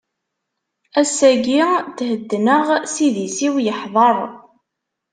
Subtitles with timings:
[1.01, 1.61] Ass-agi
[1.97, 4.15] theddneɣ, s idis-iw yeḥdeṛ.